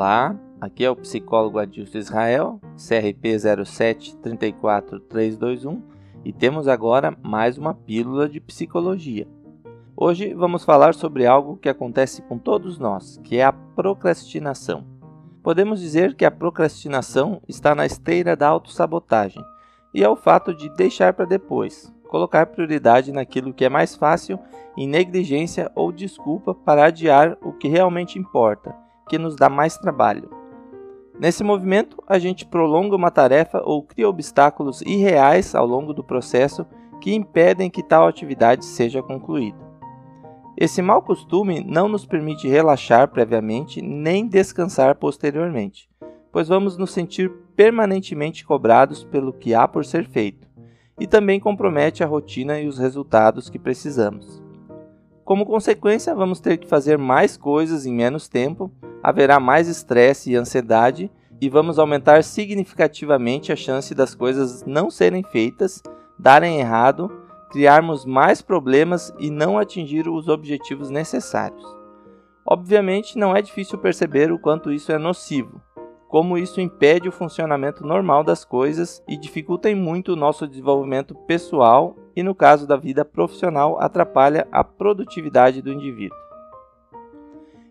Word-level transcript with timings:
Olá, 0.00 0.36
aqui 0.60 0.84
é 0.84 0.90
o 0.90 0.94
psicólogo 0.94 1.58
Adilson 1.58 1.98
Israel, 1.98 2.60
CRP 2.76 3.34
0734321 3.34 5.82
e 6.24 6.32
temos 6.32 6.68
agora 6.68 7.18
mais 7.20 7.58
uma 7.58 7.74
pílula 7.74 8.28
de 8.28 8.38
psicologia. 8.38 9.26
Hoje 9.96 10.32
vamos 10.34 10.64
falar 10.64 10.94
sobre 10.94 11.26
algo 11.26 11.56
que 11.56 11.68
acontece 11.68 12.22
com 12.22 12.38
todos 12.38 12.78
nós, 12.78 13.18
que 13.24 13.38
é 13.38 13.44
a 13.44 13.50
procrastinação. 13.50 14.86
Podemos 15.42 15.80
dizer 15.80 16.14
que 16.14 16.24
a 16.24 16.30
procrastinação 16.30 17.42
está 17.48 17.74
na 17.74 17.84
esteira 17.84 18.36
da 18.36 18.46
autossabotagem 18.46 19.42
e 19.92 20.04
é 20.04 20.08
o 20.08 20.14
fato 20.14 20.54
de 20.54 20.72
deixar 20.76 21.12
para 21.12 21.24
depois, 21.24 21.92
colocar 22.08 22.46
prioridade 22.46 23.10
naquilo 23.10 23.52
que 23.52 23.64
é 23.64 23.68
mais 23.68 23.96
fácil 23.96 24.38
em 24.76 24.86
negligência 24.86 25.72
ou 25.74 25.90
desculpa 25.90 26.54
para 26.54 26.84
adiar 26.84 27.36
o 27.42 27.52
que 27.52 27.66
realmente 27.66 28.16
importa 28.16 28.86
que 29.08 29.18
nos 29.18 29.34
dá 29.34 29.48
mais 29.48 29.76
trabalho. 29.78 30.30
Nesse 31.18 31.42
movimento, 31.42 32.02
a 32.06 32.18
gente 32.18 32.46
prolonga 32.46 32.94
uma 32.94 33.10
tarefa 33.10 33.60
ou 33.64 33.82
cria 33.82 34.08
obstáculos 34.08 34.82
irreais 34.82 35.54
ao 35.54 35.66
longo 35.66 35.92
do 35.92 36.04
processo 36.04 36.64
que 37.00 37.14
impedem 37.14 37.68
que 37.68 37.82
tal 37.82 38.06
atividade 38.06 38.64
seja 38.64 39.02
concluída. 39.02 39.58
Esse 40.56 40.82
mau 40.82 41.00
costume 41.02 41.64
não 41.64 41.88
nos 41.88 42.04
permite 42.04 42.48
relaxar 42.48 43.08
previamente 43.08 43.80
nem 43.80 44.26
descansar 44.26 44.96
posteriormente, 44.96 45.88
pois 46.32 46.48
vamos 46.48 46.76
nos 46.76 46.90
sentir 46.92 47.30
permanentemente 47.56 48.44
cobrados 48.44 49.04
pelo 49.04 49.32
que 49.32 49.54
há 49.54 49.66
por 49.66 49.84
ser 49.84 50.04
feito, 50.08 50.48
e 50.98 51.06
também 51.06 51.38
compromete 51.38 52.02
a 52.02 52.06
rotina 52.06 52.60
e 52.60 52.66
os 52.66 52.78
resultados 52.78 53.48
que 53.48 53.58
precisamos. 53.58 54.42
Como 55.24 55.46
consequência, 55.46 56.14
vamos 56.14 56.40
ter 56.40 56.56
que 56.56 56.66
fazer 56.66 56.98
mais 56.98 57.36
coisas 57.36 57.86
em 57.86 57.94
menos 57.94 58.28
tempo 58.28 58.72
haverá 59.02 59.38
mais 59.38 59.68
estresse 59.68 60.30
e 60.30 60.36
ansiedade 60.36 61.10
e 61.40 61.48
vamos 61.48 61.78
aumentar 61.78 62.24
significativamente 62.24 63.52
a 63.52 63.56
chance 63.56 63.94
das 63.94 64.14
coisas 64.14 64.64
não 64.64 64.90
serem 64.90 65.22
feitas, 65.22 65.82
darem 66.18 66.58
errado, 66.58 67.10
criarmos 67.50 68.04
mais 68.04 68.42
problemas 68.42 69.12
e 69.18 69.30
não 69.30 69.58
atingir 69.58 70.08
os 70.08 70.28
objetivos 70.28 70.90
necessários. 70.90 71.64
Obviamente, 72.44 73.18
não 73.18 73.36
é 73.36 73.42
difícil 73.42 73.78
perceber 73.78 74.32
o 74.32 74.38
quanto 74.38 74.72
isso 74.72 74.90
é 74.90 74.98
nocivo, 74.98 75.60
como 76.08 76.38
isso 76.38 76.60
impede 76.60 77.08
o 77.08 77.12
funcionamento 77.12 77.86
normal 77.86 78.24
das 78.24 78.44
coisas 78.44 79.02
e 79.06 79.16
dificulta 79.16 79.74
muito 79.76 80.14
o 80.14 80.16
nosso 80.16 80.46
desenvolvimento 80.46 81.14
pessoal 81.14 81.94
e, 82.16 82.22
no 82.22 82.34
caso 82.34 82.66
da 82.66 82.76
vida 82.76 83.04
profissional, 83.04 83.78
atrapalha 83.78 84.48
a 84.50 84.64
produtividade 84.64 85.60
do 85.60 85.70
indivíduo. 85.70 86.27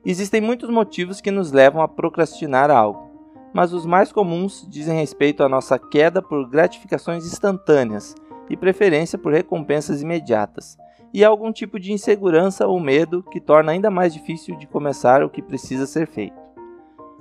Existem 0.09 0.39
muitos 0.39 0.69
motivos 0.69 1.19
que 1.19 1.29
nos 1.29 1.51
levam 1.51 1.81
a 1.81 1.87
procrastinar 1.87 2.71
algo, 2.71 3.11
mas 3.53 3.73
os 3.73 3.85
mais 3.85 4.09
comuns 4.09 4.65
dizem 4.69 4.97
respeito 4.97 5.43
à 5.43 5.49
nossa 5.49 5.77
queda 5.77 6.21
por 6.21 6.49
gratificações 6.49 7.25
instantâneas 7.25 8.15
e 8.49 8.55
preferência 8.55 9.17
por 9.17 9.33
recompensas 9.33 10.01
imediatas, 10.01 10.77
e 11.13 11.25
algum 11.25 11.51
tipo 11.51 11.77
de 11.77 11.91
insegurança 11.91 12.65
ou 12.65 12.79
medo 12.79 13.21
que 13.21 13.41
torna 13.41 13.73
ainda 13.73 13.91
mais 13.91 14.13
difícil 14.13 14.55
de 14.55 14.65
começar 14.65 15.21
o 15.23 15.29
que 15.29 15.41
precisa 15.41 15.85
ser 15.85 16.07
feito. 16.07 16.41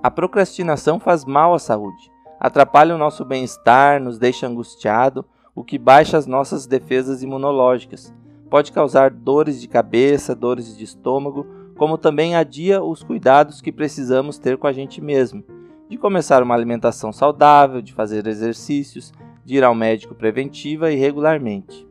A 0.01 0.09
procrastinação 0.09 1.01
faz 1.01 1.25
mal 1.25 1.55
à 1.55 1.59
saúde, 1.59 2.13
atrapalha 2.39 2.95
o 2.95 2.99
nosso 2.99 3.25
bem-estar, 3.25 4.01
nos 4.01 4.17
deixa 4.17 4.47
angustiado, 4.47 5.25
o 5.57 5.65
que 5.65 5.77
baixa 5.77 6.17
as 6.17 6.29
nossas 6.29 6.69
defesas 6.69 7.21
imunológicas, 7.21 8.15
pode 8.49 8.71
causar 8.71 9.11
dores 9.11 9.61
de 9.61 9.67
cabeça, 9.67 10.37
dores 10.37 10.77
de 10.77 10.85
estômago 10.85 11.56
como 11.77 11.99
também 11.99 12.35
adia 12.35 12.83
os 12.83 13.03
cuidados 13.03 13.61
que 13.61 13.71
precisamos 13.71 14.39
ter 14.39 14.57
com 14.57 14.67
a 14.67 14.73
gente 14.73 15.01
mesmo, 15.01 15.45
de 15.89 15.97
começar 15.97 16.43
uma 16.43 16.55
alimentação 16.55 17.13
saudável, 17.13 17.81
de 17.81 17.93
fazer 17.93 18.27
exercícios, 18.27 19.13
de 19.45 19.57
ir 19.57 19.65
ao 19.65 19.75
médico 19.75 20.15
preventiva 20.15 20.91
e 20.91 20.97
regularmente. 20.97 21.87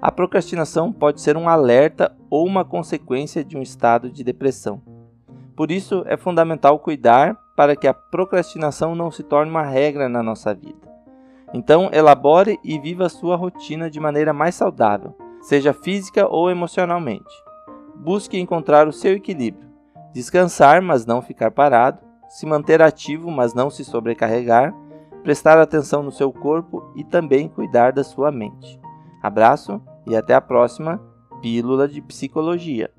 A 0.00 0.12
procrastinação 0.12 0.92
pode 0.92 1.20
ser 1.20 1.36
um 1.36 1.48
alerta 1.48 2.14
ou 2.30 2.46
uma 2.46 2.64
consequência 2.64 3.42
de 3.42 3.56
um 3.56 3.62
estado 3.62 4.10
de 4.10 4.22
depressão. 4.22 4.80
Por 5.56 5.70
isso, 5.70 6.04
é 6.06 6.16
fundamental 6.16 6.78
cuidar 6.78 7.34
para 7.56 7.74
que 7.74 7.88
a 7.88 7.94
procrastinação 7.94 8.94
não 8.94 9.10
se 9.10 9.22
torne 9.22 9.50
uma 9.50 9.62
regra 9.62 10.08
na 10.08 10.22
nossa 10.22 10.54
vida. 10.54 10.86
Então, 11.54 11.88
elabore 11.92 12.60
e 12.62 12.78
viva 12.78 13.06
a 13.06 13.08
sua 13.08 13.34
rotina 13.34 13.90
de 13.90 13.98
maneira 13.98 14.34
mais 14.34 14.54
saudável, 14.54 15.16
seja 15.40 15.72
física 15.72 16.28
ou 16.28 16.50
emocionalmente 16.50 17.45
busque 18.00 18.38
encontrar 18.38 18.86
o 18.88 18.92
seu 18.92 19.14
equilíbrio. 19.14 19.68
Descansar, 20.12 20.80
mas 20.80 21.04
não 21.04 21.20
ficar 21.20 21.50
parado, 21.50 22.00
se 22.28 22.46
manter 22.46 22.82
ativo, 22.82 23.30
mas 23.30 23.54
não 23.54 23.70
se 23.70 23.84
sobrecarregar, 23.84 24.74
prestar 25.22 25.58
atenção 25.58 26.02
no 26.02 26.12
seu 26.12 26.32
corpo 26.32 26.82
e 26.94 27.04
também 27.04 27.48
cuidar 27.48 27.92
da 27.92 28.04
sua 28.04 28.30
mente. 28.30 28.80
Abraço 29.22 29.80
e 30.06 30.16
até 30.16 30.34
a 30.34 30.40
próxima 30.40 31.00
Pílula 31.40 31.88
de 31.88 32.00
Psicologia. 32.00 32.90